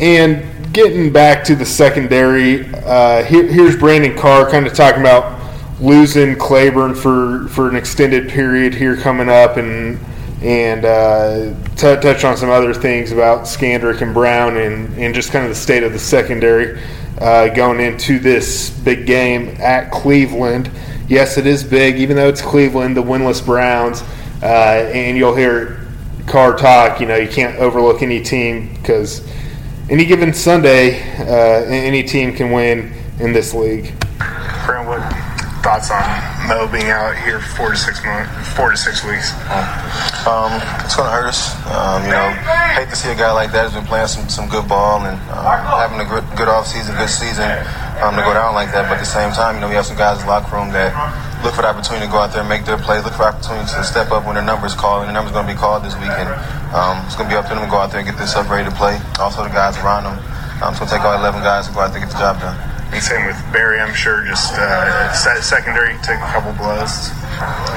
And 0.00 0.72
getting 0.72 1.12
back 1.12 1.44
to 1.44 1.54
the 1.54 1.66
secondary, 1.66 2.72
uh, 2.74 3.22
here, 3.24 3.46
here's 3.46 3.76
Brandon 3.76 4.16
Carr 4.16 4.50
kind 4.50 4.66
of 4.66 4.72
talking 4.72 5.00
about 5.00 5.37
losing 5.80 6.36
Claiborne 6.36 6.94
for, 6.94 7.48
for 7.48 7.68
an 7.68 7.76
extended 7.76 8.28
period 8.28 8.74
here 8.74 8.96
coming 8.96 9.28
up 9.28 9.56
and 9.56 9.98
and 10.40 10.84
uh, 10.84 11.52
t- 11.70 12.00
touch 12.00 12.24
on 12.24 12.36
some 12.36 12.48
other 12.48 12.72
things 12.72 13.10
about 13.10 13.40
Scandrick 13.40 14.02
and 14.02 14.14
Brown 14.14 14.56
and, 14.56 14.96
and 14.96 15.12
just 15.12 15.32
kind 15.32 15.44
of 15.44 15.50
the 15.50 15.56
state 15.56 15.82
of 15.82 15.92
the 15.92 15.98
secondary 15.98 16.80
uh, 17.20 17.48
going 17.48 17.80
into 17.80 18.20
this 18.20 18.70
big 18.70 19.04
game 19.04 19.48
at 19.58 19.90
Cleveland. 19.90 20.70
Yes, 21.08 21.38
it 21.38 21.46
is 21.46 21.64
big, 21.64 21.96
even 21.96 22.16
though 22.16 22.28
it's 22.28 22.42
Cleveland, 22.42 22.96
the 22.96 23.02
winless 23.02 23.44
Browns, 23.44 24.02
uh, 24.42 24.90
and 24.94 25.16
you'll 25.16 25.34
hear 25.34 25.84
Carr 26.28 26.56
talk. 26.56 27.00
You 27.00 27.06
know, 27.06 27.16
you 27.16 27.28
can't 27.28 27.56
overlook 27.56 28.02
any 28.02 28.22
team 28.22 28.74
because 28.74 29.28
any 29.90 30.04
given 30.04 30.32
Sunday, 30.32 31.00
uh, 31.18 31.64
any 31.64 32.04
team 32.04 32.32
can 32.32 32.52
win 32.52 32.94
in 33.18 33.32
this 33.32 33.54
league. 33.54 33.92
Thoughts 35.68 35.92
on 35.92 36.48
Mo 36.48 36.64
being 36.72 36.88
out 36.88 37.12
here 37.28 37.44
four 37.44 37.68
to 37.68 37.76
six 37.76 38.00
months, 38.00 38.32
four 38.56 38.72
to 38.72 38.76
six 38.80 39.04
weeks? 39.04 39.36
Um, 40.24 40.48
it's 40.80 40.96
going 40.96 41.04
to 41.04 41.12
hurt 41.12 41.28
us. 41.28 41.52
Um, 41.68 42.08
you 42.08 42.12
know, 42.16 42.24
hate 42.72 42.88
to 42.88 42.96
see 42.96 43.12
a 43.12 43.14
guy 43.14 43.28
like 43.36 43.52
that 43.52 43.68
who's 43.68 43.76
been 43.76 43.84
playing 43.84 44.08
some, 44.08 44.32
some 44.32 44.48
good 44.48 44.64
ball 44.64 45.04
and 45.04 45.20
um, 45.28 45.44
having 45.44 46.00
a 46.00 46.08
good, 46.08 46.24
good 46.40 46.48
off 46.48 46.64
season, 46.64 46.96
good 46.96 47.12
season 47.12 47.44
um, 48.00 48.16
to 48.16 48.24
go 48.24 48.32
down 48.32 48.56
like 48.56 48.72
that. 48.72 48.88
But 48.88 48.96
at 48.96 49.04
the 49.04 49.12
same 49.12 49.28
time, 49.36 49.56
you 49.56 49.60
know, 49.60 49.68
we 49.68 49.76
have 49.76 49.84
some 49.84 50.00
guys 50.00 50.16
in 50.16 50.24
the 50.24 50.32
locker 50.32 50.56
room 50.56 50.72
that 50.72 50.88
look 51.44 51.52
for 51.52 51.60
the 51.60 51.68
opportunity 51.68 52.08
to 52.08 52.12
go 52.12 52.16
out 52.16 52.32
there 52.32 52.40
and 52.40 52.48
make 52.48 52.64
their 52.64 52.80
plays, 52.80 53.04
look 53.04 53.20
for 53.20 53.28
opportunities 53.28 53.76
to 53.76 53.84
step 53.84 54.08
up 54.08 54.24
when 54.24 54.40
their 54.40 54.48
number's 54.48 54.72
called. 54.72 55.04
And 55.04 55.12
their 55.12 55.20
number's 55.20 55.36
going 55.36 55.44
to 55.44 55.52
be 55.52 55.60
called 55.60 55.84
this 55.84 56.00
weekend. 56.00 56.32
Um, 56.72 57.04
it's 57.04 57.12
going 57.12 57.28
to 57.28 57.32
be 57.32 57.36
up 57.36 57.44
to 57.44 57.52
them 57.52 57.60
to 57.60 57.68
go 57.68 57.76
out 57.76 57.92
there 57.92 58.00
and 58.00 58.08
get 58.08 58.16
this 58.16 58.40
up 58.40 58.48
ready 58.48 58.64
to 58.64 58.72
play. 58.72 58.96
Also, 59.20 59.44
the 59.44 59.52
guys 59.52 59.76
around 59.84 60.08
them. 60.08 60.16
Um, 60.64 60.72
it's 60.72 60.80
going 60.80 60.88
to 60.88 60.96
take 60.96 61.04
all 61.04 61.12
11 61.12 61.44
guys 61.44 61.68
to 61.68 61.76
go 61.76 61.84
out 61.84 61.92
there 61.92 62.00
and 62.00 62.08
get 62.08 62.16
the 62.16 62.24
job 62.24 62.40
done. 62.40 62.56
And 62.92 63.02
same 63.02 63.26
with 63.26 63.36
Barry, 63.52 63.80
I'm 63.80 63.94
sure. 63.94 64.24
Just 64.24 64.54
uh, 64.54 65.12
secondary 65.12 65.94
took 66.00 66.16
a 66.16 66.30
couple 66.32 66.52
blows. 66.52 67.12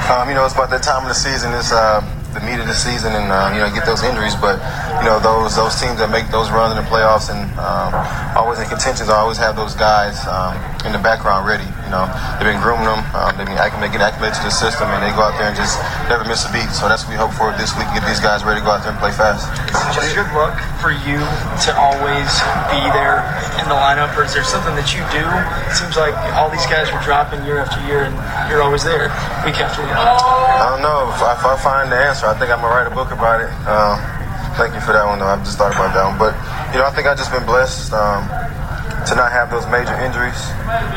Um, 0.08 0.28
you 0.28 0.34
know, 0.34 0.44
it's 0.44 0.54
about 0.54 0.70
that 0.70 0.82
time 0.82 1.02
of 1.02 1.08
the 1.08 1.14
season. 1.14 1.52
It's 1.52 1.70
uh, 1.70 2.00
the 2.32 2.40
meat 2.40 2.58
of 2.58 2.66
the 2.66 2.74
season, 2.74 3.12
and 3.12 3.30
uh, 3.30 3.52
you 3.52 3.60
know, 3.60 3.68
get 3.72 3.84
those 3.84 4.02
injuries. 4.02 4.34
But 4.34 4.56
you 5.00 5.08
know, 5.08 5.18
those 5.18 5.56
those 5.56 5.78
teams 5.80 5.98
that 5.98 6.10
make 6.12 6.28
those 6.28 6.50
runs 6.50 6.76
in 6.76 6.78
the 6.78 6.88
playoffs 6.88 7.32
and 7.32 7.40
um, 7.56 7.94
always 8.36 8.60
in 8.60 8.68
contentions, 8.68 9.08
always 9.08 9.38
have 9.38 9.56
those 9.56 9.74
guys 9.74 10.20
um, 10.28 10.52
in 10.84 10.92
the 10.92 11.00
background 11.00 11.48
ready. 11.48 11.64
You 11.88 11.90
know, 11.94 12.04
they've 12.36 12.48
been 12.48 12.60
grooming 12.60 12.88
them, 12.88 13.00
um, 13.16 13.32
they've 13.36 13.48
been 13.48 13.56
getting 13.56 14.00
acclimated 14.00 14.36
to 14.40 14.44
the 14.44 14.54
system, 14.54 14.88
and 14.92 15.00
they 15.00 15.12
go 15.16 15.24
out 15.24 15.36
there 15.40 15.48
and 15.48 15.56
just 15.56 15.80
never 16.08 16.24
miss 16.24 16.44
a 16.44 16.50
beat. 16.52 16.68
So 16.76 16.88
that's 16.88 17.04
what 17.04 17.16
we 17.16 17.18
hope 17.18 17.32
for 17.32 17.52
this 17.56 17.72
week: 17.76 17.88
get 17.96 18.04
these 18.04 18.20
guys 18.20 18.44
ready 18.44 18.60
to 18.60 18.64
go 18.64 18.76
out 18.76 18.84
there 18.84 18.92
and 18.92 19.00
play 19.00 19.12
fast. 19.12 19.48
Is 19.96 20.12
it 20.12 20.16
good 20.16 20.30
luck 20.36 20.56
for 20.80 20.92
you 20.92 21.20
to 21.20 21.70
always 21.76 22.30
be 22.72 22.82
there 22.92 23.24
in 23.60 23.68
the 23.68 23.76
lineup, 23.76 24.12
or 24.16 24.24
is 24.24 24.32
there 24.32 24.44
something 24.44 24.76
that 24.76 24.92
you 24.92 25.04
do? 25.12 25.24
It 25.68 25.74
seems 25.76 25.96
like 25.96 26.16
all 26.36 26.48
these 26.48 26.64
guys 26.68 26.88
are 26.92 27.02
dropping 27.04 27.44
year 27.44 27.60
after 27.60 27.80
year, 27.88 28.08
and 28.08 28.14
you're 28.48 28.62
always 28.62 28.84
there 28.84 29.12
week 29.44 29.60
after 29.60 29.82
week. 29.84 29.92
I 29.92 30.72
don't 30.72 30.82
know 30.82 31.12
if 31.12 31.20
I, 31.20 31.32
if 31.36 31.44
I 31.44 31.56
find 31.60 31.92
the 31.92 31.96
answer. 31.96 32.26
I 32.26 32.34
think 32.36 32.52
I'm 32.52 32.60
gonna 32.60 32.72
write 32.72 32.88
a 32.88 32.94
book 32.94 33.12
about 33.12 33.40
it. 33.40 33.50
Um, 33.68 34.21
thank 34.56 34.74
you 34.74 34.80
for 34.80 34.92
that 34.92 35.06
one, 35.06 35.18
though. 35.18 35.26
I've 35.26 35.44
just 35.44 35.58
thought 35.58 35.74
about 35.74 35.94
that 35.94 36.04
one, 36.04 36.18
but 36.18 36.32
you 36.72 36.80
know, 36.80 36.86
I 36.86 36.92
think 36.92 37.06
I've 37.06 37.18
just 37.18 37.32
been 37.32 37.44
blessed. 37.44 37.92
Um, 37.92 38.28
to 39.06 39.14
not 39.16 39.32
have 39.32 39.50
those 39.50 39.66
major 39.66 39.94
injuries, 39.98 40.38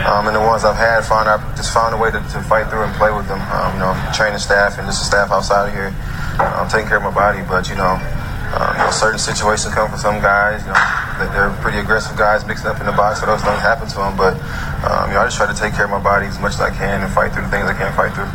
um, 0.05 0.29
and 0.29 0.35
the 0.37 0.41
ones 0.41 0.61
I've 0.61 0.77
had, 0.77 1.01
find 1.01 1.25
I 1.25 1.41
just 1.57 1.73
found 1.73 1.93
a 1.93 1.97
way 1.97 2.11
to, 2.11 2.21
to 2.21 2.39
fight 2.45 2.69
through 2.69 2.85
and 2.85 2.93
play 3.01 3.09
with 3.09 3.27
them. 3.27 3.41
Um, 3.49 3.73
you 3.73 3.81
know, 3.81 3.93
training 4.13 4.37
staff 4.37 4.77
and 4.77 4.85
just 4.85 5.01
the 5.01 5.09
staff 5.09 5.31
outside 5.31 5.69
of 5.69 5.73
here. 5.73 5.89
I'm 6.37 6.65
um, 6.65 6.69
taking 6.69 6.87
care 6.87 6.97
of 7.01 7.07
my 7.07 7.13
body, 7.13 7.41
but 7.47 7.65
you 7.69 7.75
know, 7.75 7.97
uh, 7.97 8.71
you 8.77 8.83
know, 8.85 8.91
certain 8.91 9.17
situations 9.17 9.73
come 9.73 9.89
for 9.89 9.97
some 9.97 10.21
guys. 10.21 10.61
You 10.61 10.69
know, 10.69 10.81
that 11.17 11.33
they're 11.33 11.49
pretty 11.63 11.79
aggressive 11.79 12.13
guys 12.17 12.45
mixed 12.45 12.65
up 12.65 12.79
in 12.79 12.85
the 12.85 12.93
box, 12.93 13.21
so 13.21 13.25
those 13.25 13.41
things 13.41 13.59
happen 13.59 13.87
to 13.89 13.97
them. 13.97 14.13
But 14.13 14.37
um, 14.85 15.09
you 15.09 15.17
know, 15.17 15.23
I 15.23 15.25
just 15.25 15.37
try 15.37 15.49
to 15.49 15.57
take 15.57 15.73
care 15.73 15.89
of 15.89 15.91
my 15.91 16.01
body 16.01 16.27
as 16.29 16.37
much 16.37 16.53
as 16.53 16.61
I 16.61 16.69
can 16.69 17.01
and 17.01 17.09
fight 17.09 17.33
through 17.33 17.49
the 17.49 17.51
things 17.51 17.65
I 17.65 17.73
can't 17.73 17.95
fight 17.97 18.13
through. 18.13 18.29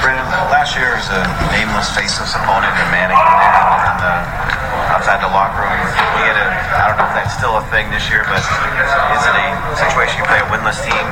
Brandon, 0.00 0.24
last 0.64 0.80
year's 0.80 1.04
a 1.12 1.20
nameless, 1.52 1.92
faceless 1.92 2.32
opponent 2.32 2.72
in 2.72 2.88
Manning 2.88 3.20
in 3.20 3.96
the, 4.00 4.14
outside 4.96 5.20
the 5.20 5.28
locker 5.28 5.60
room. 5.60 5.76
We 6.16 6.24
had 6.24 6.40
a, 6.40 6.48
I 6.80 6.88
don't 6.88 6.96
know 6.96 7.04
if 7.04 7.12
that's 7.12 7.36
still 7.36 7.60
a 7.60 7.64
thing 7.68 7.92
this 7.92 8.08
year, 8.08 8.24
but 8.24 8.40
is 8.40 9.22
it 9.28 9.36
a 9.44 9.48
situation 9.76 10.16
you 10.16 10.24
play 10.24 10.40
a 10.40 10.48
winless 10.48 10.80
team? 10.80 11.04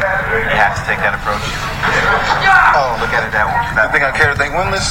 You 0.49 0.57
have 0.57 0.73
to 0.73 0.83
take 0.89 1.05
that 1.05 1.13
approach. 1.13 1.45
Oh, 2.73 2.97
look 2.97 3.13
at 3.13 3.29
it 3.29 3.33
that 3.37 3.45
way. 3.45 3.61
I 3.77 3.93
think 3.93 4.01
I 4.01 4.17
care 4.17 4.33
to 4.33 4.39
think 4.41 4.57
winless. 4.57 4.89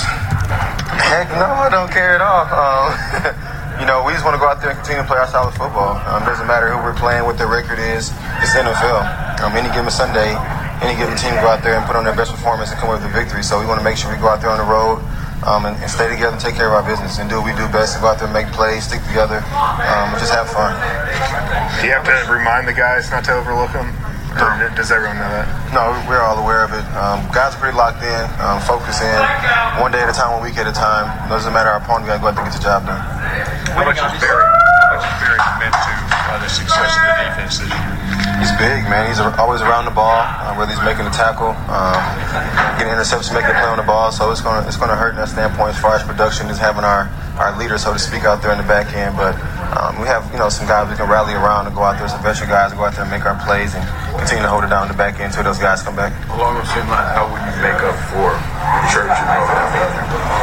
Heck 1.09 1.33
no, 1.41 1.49
I 1.49 1.73
don't 1.73 1.89
care 1.89 2.13
at 2.13 2.21
all. 2.21 2.45
Um, 2.53 2.93
you 3.81 3.89
know, 3.89 4.05
we 4.05 4.13
just 4.13 4.21
want 4.21 4.37
to 4.37 4.41
go 4.41 4.45
out 4.45 4.61
there 4.61 4.69
and 4.69 4.77
continue 4.77 5.01
to 5.01 5.09
play 5.09 5.17
our 5.17 5.25
solid 5.25 5.57
football. 5.57 5.97
Um, 6.05 6.21
doesn't 6.21 6.45
matter 6.45 6.69
who 6.69 6.77
we're 6.85 6.93
playing, 6.93 7.25
what 7.25 7.41
their 7.41 7.49
record 7.49 7.81
is. 7.81 8.13
It's 8.45 8.53
NFL. 8.53 9.41
Um, 9.41 9.57
any 9.57 9.73
given 9.73 9.89
Sunday, 9.89 10.37
any 10.81 10.97
given 10.97 11.13
team 11.17 11.33
go 11.39 11.47
out 11.47 11.61
there 11.61 11.77
and 11.77 11.85
put 11.85 11.95
on 11.95 12.03
their 12.03 12.17
best 12.17 12.33
performance 12.33 12.73
and 12.73 12.79
come 12.81 12.89
away 12.89 12.97
with 12.97 13.09
a 13.09 13.13
victory. 13.13 13.45
So 13.45 13.61
we 13.61 13.65
want 13.69 13.79
to 13.79 13.85
make 13.85 13.97
sure 13.97 14.09
we 14.09 14.17
go 14.17 14.29
out 14.29 14.41
there 14.41 14.49
on 14.49 14.57
the 14.57 14.65
road 14.65 14.97
um, 15.45 15.65
and, 15.65 15.77
and, 15.81 15.89
stay 15.89 16.09
together 16.09 16.33
and 16.33 16.41
take 16.41 16.53
care 16.53 16.69
of 16.69 16.77
our 16.77 16.85
business 16.85 17.17
and 17.17 17.29
do 17.29 17.41
what 17.41 17.49
we 17.49 17.53
do 17.57 17.65
best 17.73 17.97
and 17.97 18.01
go 18.01 18.09
out 18.09 18.21
there 18.21 18.29
and 18.29 18.33
make 18.33 18.49
plays, 18.53 18.85
stick 18.85 19.01
together, 19.09 19.41
um, 19.57 20.13
and 20.13 20.17
just 20.21 20.33
have 20.33 20.49
fun. 20.49 20.73
Do 21.81 21.89
you 21.89 21.93
have 21.93 22.05
to 22.05 22.17
remind 22.29 22.67
the 22.67 22.77
guys 22.77 23.09
not 23.09 23.25
to 23.25 23.33
overlook 23.33 23.73
them? 23.73 23.89
does 24.77 24.91
everyone 24.91 25.17
know 25.17 25.27
that? 25.27 25.45
No, 25.75 25.91
we're 26.07 26.21
all 26.21 26.39
aware 26.39 26.63
of 26.63 26.71
it. 26.71 26.85
Um, 26.95 27.19
guys 27.35 27.53
are 27.53 27.59
pretty 27.59 27.75
locked 27.75 28.01
in, 28.01 28.23
um, 28.39 28.61
focus 28.63 29.01
in, 29.01 29.19
one 29.81 29.91
day 29.91 29.99
at 29.99 30.09
a 30.09 30.15
time, 30.15 30.39
one 30.39 30.43
week 30.43 30.57
at 30.57 30.69
a 30.69 30.71
time. 30.71 31.09
It 31.25 31.29
doesn't 31.29 31.51
matter 31.51 31.69
our 31.69 31.83
opponent, 31.83 32.07
we 32.07 32.15
got 32.15 32.17
to 32.17 32.23
go 32.23 32.27
out 32.31 32.35
there 32.39 32.45
and 32.45 32.53
get 32.53 32.57
the 32.57 32.63
job 32.63 32.85
done. 32.87 33.01
How 33.75 33.83
much 33.83 33.99
is 33.99 34.21
Barry, 34.23 34.60
big, 38.61 38.85
man. 38.85 39.09
He's 39.09 39.17
always 39.17 39.65
around 39.65 39.89
the 39.89 39.97
ball, 39.97 40.21
uh, 40.21 40.53
whether 40.53 40.69
he's 40.69 40.85
making 40.85 41.09
a 41.09 41.13
tackle, 41.13 41.57
um, 41.65 41.97
getting 42.77 42.93
interceptions, 42.93 43.33
making 43.33 43.49
a 43.49 43.57
play 43.57 43.73
on 43.73 43.81
the 43.81 43.89
ball. 43.89 44.13
So 44.13 44.29
it's 44.29 44.45
gonna 44.45 44.61
it's 44.69 44.77
gonna 44.77 44.93
hurt 44.93 45.17
in 45.17 45.19
that 45.19 45.33
standpoint 45.33 45.73
as 45.73 45.81
far 45.81 45.97
as 45.97 46.05
production 46.05 46.45
is 46.53 46.61
having 46.61 46.85
our 46.85 47.09
our 47.41 47.57
leader, 47.57 47.81
so 47.81 47.89
to 47.89 47.97
speak, 47.97 48.21
out 48.21 48.45
there 48.45 48.53
in 48.53 48.61
the 48.61 48.69
back 48.69 48.93
end. 48.93 49.17
But 49.17 49.33
um, 49.73 49.97
we 49.97 50.05
have 50.05 50.29
you 50.29 50.37
know 50.37 50.53
some 50.53 50.69
guys 50.69 50.85
we 50.85 50.95
can 50.95 51.09
rally 51.09 51.33
around 51.33 51.65
and 51.65 51.73
go 51.73 51.81
out 51.81 51.97
there, 51.97 52.05
some 52.05 52.21
veteran 52.21 52.53
guys, 52.53 52.69
go 52.77 52.85
out 52.85 52.93
there 52.93 53.01
and 53.01 53.09
make 53.09 53.25
our 53.25 53.33
plays 53.41 53.73
and 53.73 53.81
continue 54.13 54.45
to 54.45 54.51
hold 54.53 54.61
it 54.63 54.69
down 54.69 54.85
in 54.85 54.93
the 54.93 54.99
back 54.99 55.17
end 55.17 55.33
until 55.33 55.41
those 55.41 55.57
guys 55.57 55.81
come 55.81 55.97
back. 55.97 56.13
Along 56.29 56.53
the 56.61 56.65
same 56.69 56.85
line, 56.85 57.09
how 57.17 57.25
would 57.33 57.41
you 57.41 57.55
make 57.65 57.81
up 57.81 57.97
for 58.13 58.29
Church 58.93 59.09
and 59.09 59.29
all 59.33 59.47
that? 59.49 60.41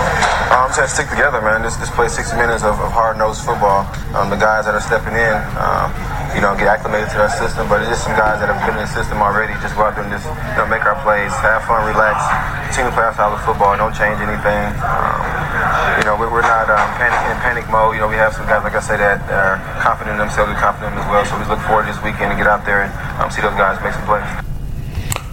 Um, 0.49 0.73
just 0.75 0.97
stick 0.97 1.07
together, 1.13 1.45
man. 1.45 1.63
Just, 1.63 1.79
just 1.79 1.93
play 1.93 2.09
60 2.09 2.35
minutes 2.37 2.65
of, 2.65 2.81
of 2.81 2.91
hard-nosed 2.91 3.45
football. 3.45 3.85
Um, 4.17 4.33
the 4.33 4.41
guys 4.41 4.65
that 4.65 4.75
are 4.75 4.81
stepping 4.81 5.13
in, 5.13 5.37
um, 5.61 5.93
you 6.35 6.41
know, 6.41 6.53
get 6.57 6.69
acclimated 6.69 7.09
to 7.15 7.19
our 7.25 7.33
system. 7.33 7.69
But 7.69 7.85
it's 7.85 7.91
just 7.93 8.05
some 8.05 8.17
guys 8.17 8.41
that 8.41 8.53
have 8.53 8.61
been 8.65 8.77
in 8.77 8.85
the 8.85 8.93
system 8.93 9.21
already. 9.21 9.55
Just 9.65 9.77
go 9.77 9.89
out 9.89 9.97
there 9.97 10.05
and 10.05 10.13
just 10.13 10.27
you 10.27 10.57
know, 10.59 10.67
make 10.69 10.85
our 10.85 10.97
plays, 11.01 11.33
have 11.41 11.65
fun, 11.65 11.87
relax, 11.89 12.21
continue 12.69 12.91
to 12.91 12.97
play 12.97 13.07
our 13.07 13.17
solid 13.17 13.41
football. 13.45 13.77
Don't 13.77 13.97
change 13.97 14.21
anything. 14.21 14.65
Um, 14.85 15.21
you 15.99 16.05
know, 16.07 16.15
we're, 16.15 16.45
not 16.45 16.71
um, 16.71 16.89
panic 16.97 17.19
in 17.29 17.37
panic 17.43 17.67
mode. 17.69 17.97
You 17.97 18.05
know, 18.05 18.09
we 18.09 18.17
have 18.17 18.33
some 18.33 18.47
guys, 18.47 18.63
like 18.63 18.75
I 18.75 18.81
say, 18.81 18.97
that 18.97 19.25
are 19.31 19.59
confident 19.83 20.15
in 20.15 20.19
themselves, 20.19 20.53
we're 20.53 20.61
confident 20.61 20.95
in 20.95 21.03
as 21.03 21.09
well. 21.11 21.25
So 21.27 21.39
we 21.39 21.45
look 21.49 21.61
forward 21.67 21.87
this 21.89 21.99
weekend 22.03 22.31
to 22.31 22.37
get 22.37 22.47
out 22.47 22.65
there 22.65 22.87
and 22.87 22.93
um, 23.19 23.31
see 23.31 23.43
those 23.43 23.57
guys 23.59 23.81
make 23.83 23.95
some 23.95 24.07
plays. 24.07 24.27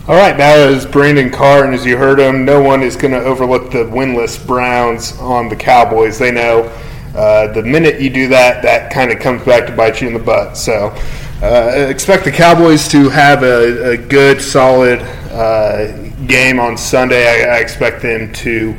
All 0.08 0.14
right, 0.14 0.38
that 0.38 0.70
is 0.70 0.86
Brandon 0.86 1.32
Carr, 1.32 1.66
and 1.66 1.74
as 1.74 1.84
you 1.84 1.98
heard 1.98 2.20
him, 2.20 2.46
no 2.46 2.62
one 2.62 2.84
is 2.84 2.96
going 2.96 3.14
to 3.14 3.20
overlook 3.22 3.72
the 3.72 3.90
winless 3.90 4.38
Browns 4.38 5.18
on 5.18 5.50
the 5.50 5.56
Cowboys. 5.56 6.20
They 6.20 6.32
know 6.32 6.70
uh, 7.16 7.48
the 7.54 7.64
minute 7.64 8.02
you 8.02 8.10
do 8.10 8.28
that, 8.28 8.62
that 8.64 8.92
kind 8.92 9.12
of 9.12 9.20
comes 9.20 9.44
back 9.44 9.66
to 9.68 9.76
bite 9.76 10.02
you 10.02 10.08
in 10.08 10.14
the 10.14 10.20
butt. 10.20 10.58
So 10.58 10.94
uh, 11.42 11.88
expect 11.90 12.26
the 12.26 12.32
Cowboys 12.32 12.88
to 12.90 13.10
have 13.10 13.44
a, 13.44 13.92
a 13.92 13.98
good, 13.98 14.42
solid 14.42 15.00
uh, 15.32 16.10
game 16.28 16.60
on 16.60 16.78
Sunday. 16.78 17.46
I, 17.46 17.56
I 17.56 17.60
expect 17.60 18.02
them 18.02 18.34
to 18.34 18.76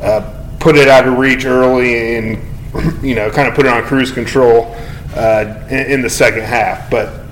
uh, 0.00 0.48
put 0.58 0.76
it 0.76 0.88
out 0.88 1.06
of 1.06 1.18
reach 1.18 1.44
early 1.44 2.16
and 2.16 2.42
you 3.02 3.14
know 3.14 3.30
kind 3.30 3.48
of 3.48 3.54
put 3.54 3.66
it 3.66 3.72
on 3.72 3.82
cruise 3.84 4.12
control 4.12 4.74
uh, 5.14 5.66
in, 5.70 5.92
in 5.92 6.02
the 6.02 6.10
second 6.10 6.42
half, 6.42 6.90
but 6.90 7.22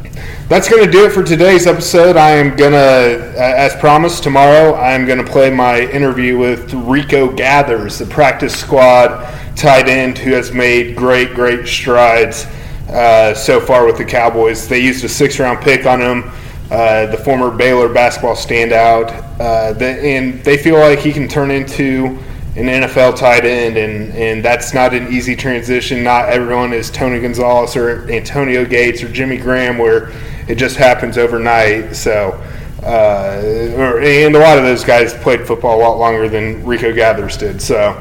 that's 0.48 0.68
going 0.68 0.84
to 0.84 0.90
do 0.90 1.06
it 1.06 1.10
for 1.12 1.22
today's 1.22 1.66
episode. 1.66 2.16
I 2.16 2.32
am 2.32 2.54
going 2.54 2.72
to, 2.72 3.34
as 3.36 3.74
promised, 3.76 4.22
tomorrow 4.22 4.74
I'm 4.74 5.06
going 5.06 5.24
to 5.24 5.30
play 5.30 5.50
my 5.50 5.80
interview 5.80 6.38
with 6.38 6.72
Rico 6.74 7.34
Gathers, 7.34 7.98
the 7.98 8.06
practice 8.06 8.54
squad 8.54 9.24
tight 9.56 9.88
end 9.88 10.18
who 10.18 10.32
has 10.32 10.52
made 10.52 10.96
great, 10.96 11.34
great 11.34 11.66
strides 11.66 12.46
uh, 12.88 13.34
so 13.34 13.60
far 13.60 13.86
with 13.86 13.96
the 13.96 14.04
Cowboys. 14.04 14.68
They 14.68 14.80
used 14.80 15.04
a 15.04 15.08
six 15.08 15.38
round 15.38 15.60
pick 15.60 15.86
on 15.86 16.00
him, 16.00 16.30
uh, 16.70 17.06
the 17.06 17.16
former 17.16 17.50
Baylor 17.50 17.88
basketball 17.88 18.36
standout, 18.36 19.10
uh, 19.40 19.72
the, 19.72 19.86
and 19.86 20.42
they 20.44 20.56
feel 20.56 20.78
like 20.78 20.98
he 20.98 21.12
can 21.12 21.28
turn 21.28 21.50
into 21.50 22.18
an 22.56 22.66
NFL 22.66 23.16
tight 23.16 23.44
end, 23.44 23.76
and, 23.76 24.12
and 24.12 24.44
that's 24.44 24.72
not 24.72 24.94
an 24.94 25.12
easy 25.12 25.34
transition. 25.34 26.04
Not 26.04 26.28
everyone 26.28 26.72
is 26.72 26.88
Tony 26.88 27.20
Gonzalez 27.20 27.74
or 27.74 28.08
Antonio 28.10 28.64
Gates 28.64 29.02
or 29.02 29.08
Jimmy 29.08 29.38
Graham, 29.38 29.76
where 29.76 30.12
it 30.46 30.54
just 30.54 30.76
happens 30.76 31.18
overnight. 31.18 31.96
So, 31.96 32.40
uh, 32.84 33.42
or, 33.76 34.00
and 34.00 34.36
a 34.36 34.38
lot 34.38 34.56
of 34.56 34.62
those 34.62 34.84
guys 34.84 35.14
played 35.14 35.44
football 35.44 35.80
a 35.80 35.82
lot 35.82 35.98
longer 35.98 36.28
than 36.28 36.64
Rico 36.64 36.94
Gathers 36.94 37.36
did. 37.36 37.60
So, 37.60 38.00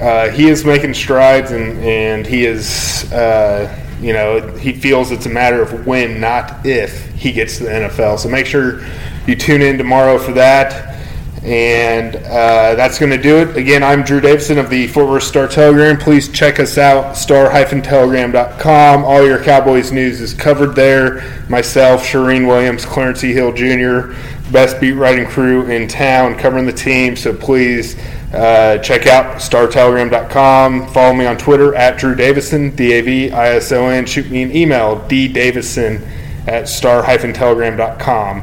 uh, 0.00 0.28
he 0.30 0.48
is 0.48 0.64
making 0.64 0.94
strides, 0.94 1.52
and 1.52 1.78
and 1.78 2.26
he 2.26 2.44
is, 2.44 3.10
uh, 3.12 3.82
you 4.00 4.12
know, 4.12 4.40
he 4.58 4.72
feels 4.72 5.10
it's 5.10 5.26
a 5.26 5.30
matter 5.30 5.62
of 5.62 5.86
when, 5.86 6.20
not 6.20 6.66
if, 6.66 7.06
he 7.14 7.32
gets 7.32 7.58
to 7.58 7.64
the 7.64 7.70
NFL. 7.70 8.18
So 8.18 8.28
make 8.28 8.46
sure 8.46 8.84
you 9.26 9.34
tune 9.36 9.62
in 9.62 9.78
tomorrow 9.78 10.18
for 10.18 10.32
that. 10.32 10.94
And 11.42 12.16
uh, 12.16 12.74
that's 12.74 12.98
going 12.98 13.12
to 13.12 13.22
do 13.22 13.36
it. 13.36 13.56
Again, 13.56 13.84
I'm 13.84 14.02
Drew 14.02 14.20
Davison 14.20 14.58
of 14.58 14.68
the 14.68 14.88
Fort 14.88 15.06
Worth 15.06 15.22
Star 15.22 15.46
Telegram. 15.46 15.96
Please 15.96 16.28
check 16.28 16.58
us 16.58 16.76
out, 16.76 17.16
star-telegram.com. 17.16 19.04
All 19.04 19.24
your 19.24 19.40
Cowboys 19.44 19.92
news 19.92 20.20
is 20.20 20.34
covered 20.34 20.74
there. 20.74 21.22
Myself, 21.48 22.02
Charean 22.02 22.48
Williams, 22.48 22.84
Clarence 22.84 23.22
E. 23.22 23.32
Hill 23.32 23.52
Jr., 23.52 24.12
best 24.50 24.80
beat 24.80 24.94
writing 24.94 25.24
crew 25.26 25.70
in 25.70 25.86
town 25.86 26.36
covering 26.36 26.66
the 26.66 26.72
team. 26.72 27.14
So 27.14 27.32
please 27.32 27.94
uh, 28.32 28.78
check 28.78 29.06
out 29.06 29.36
startelegram.com. 29.36 30.88
Follow 30.88 31.14
me 31.14 31.26
on 31.26 31.36
Twitter 31.38 31.74
at 31.74 31.98
Drew 31.98 32.14
Davison, 32.14 32.74
D-A-V-I-S-O-N. 32.74 34.06
Shoot 34.06 34.30
me 34.30 34.42
an 34.42 34.54
email, 34.54 35.00
ddavison 35.08 36.06
at 36.46 36.68
star-telegram.com. 36.68 38.42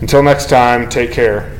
Until 0.00 0.22
next 0.22 0.48
time, 0.48 0.88
take 0.88 1.12
care. 1.12 1.59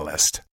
Catalyst. 0.00 0.40